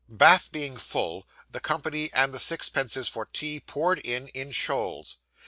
[0.09, 5.17] Bath being full, the company, and the sixpences for tea, poured in, in shoals.